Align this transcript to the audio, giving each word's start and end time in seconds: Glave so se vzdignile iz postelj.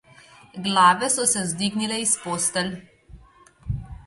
Glave 0.67 1.09
so 1.15 1.25
se 1.33 1.43
vzdignile 1.49 2.01
iz 2.07 2.15
postelj. 2.23 2.73